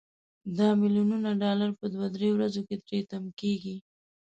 دا 0.57 0.67
ملیونونه 0.81 1.31
ډالر 1.43 1.69
په 1.79 1.85
دوه 1.93 2.07
درې 2.15 2.29
ورځو 2.33 2.61
کې 2.67 2.75
تري 2.85 3.01
تم 3.11 3.23
کیږي. 3.39 3.75